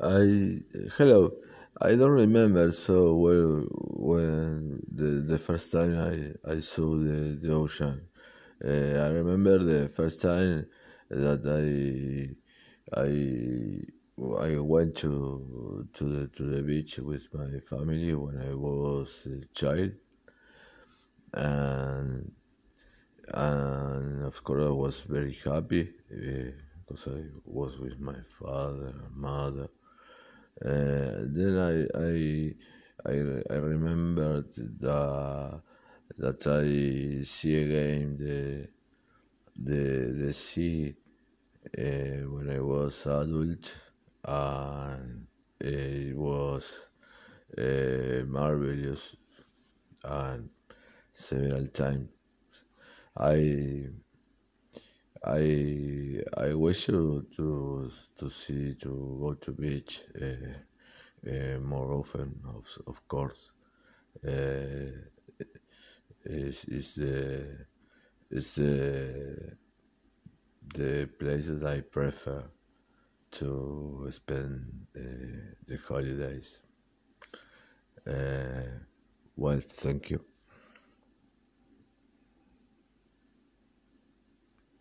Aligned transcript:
I 0.00 0.58
hello. 0.96 1.30
I 1.80 1.94
don't 1.96 2.10
remember 2.12 2.70
so 2.70 3.16
well 3.16 3.66
when 3.70 4.80
the, 4.90 5.22
the 5.32 5.38
first 5.38 5.70
time 5.72 5.98
I, 5.98 6.52
I 6.52 6.58
saw 6.60 6.96
the, 6.96 7.38
the 7.40 7.52
ocean. 7.52 8.06
Uh, 8.64 9.04
I 9.04 9.08
remember 9.08 9.58
the 9.58 9.88
first 9.88 10.22
time 10.22 10.66
that 11.10 11.42
I 11.46 12.34
I 13.00 13.10
I 14.48 14.58
went 14.60 14.96
to 14.96 15.88
to 15.92 16.04
the 16.04 16.28
to 16.28 16.42
the 16.44 16.62
beach 16.62 16.98
with 16.98 17.28
my 17.34 17.58
family 17.60 18.14
when 18.14 18.38
I 18.40 18.54
was 18.54 19.26
a 19.26 19.44
child, 19.54 19.92
and 21.34 22.32
and 23.34 24.22
of 24.24 24.42
course 24.44 24.66
I 24.66 24.70
was 24.70 25.00
very 25.02 25.32
happy 25.44 25.82
uh, 26.12 26.50
because 26.86 27.08
I 27.08 27.22
was 27.44 27.78
with 27.78 27.98
my 28.00 28.20
father 28.38 28.94
and 29.04 29.16
mother 29.16 29.68
then 30.62 31.54
I 31.58 31.74
I 31.98 32.54
I, 33.06 33.14
I 33.54 33.58
remembered 33.58 34.52
that 34.80 35.62
that 36.18 36.46
I 36.46 37.22
see 37.24 37.56
again 37.64 38.16
the 38.18 38.68
the 39.56 40.12
the 40.24 40.32
sea 40.32 40.96
uh, 41.78 42.26
when 42.32 42.50
I 42.50 42.60
was 42.60 43.06
adult 43.06 43.76
and 44.24 45.26
it 45.60 46.16
was 46.16 46.88
uh, 47.58 48.24
marvelous 48.26 49.16
and 50.04 50.50
several 51.12 51.66
times. 51.66 52.10
I 53.16 53.88
I 55.24 56.07
I 56.36 56.54
wish 56.54 56.88
you 56.88 57.26
to 57.36 57.90
to 58.18 58.30
see 58.30 58.74
to 58.82 58.90
go 59.22 59.34
to 59.34 59.52
beach 59.52 60.02
uh, 60.20 60.58
uh, 61.30 61.58
more 61.60 61.92
often. 61.92 62.40
Of 62.46 62.66
of 62.86 63.06
course, 63.08 63.52
uh, 64.26 64.92
is 66.24 66.64
is 66.66 66.94
the 66.94 67.66
is 68.30 68.54
the 68.54 69.56
the 70.74 71.06
place 71.18 71.46
that 71.48 71.64
I 71.64 71.80
prefer 71.80 72.44
to 73.32 74.06
spend 74.10 74.86
uh, 74.96 75.00
the 75.66 75.78
holidays. 75.88 76.60
Uh, 78.06 78.80
well, 79.36 79.60
thank 79.60 80.10
you. 80.10 80.24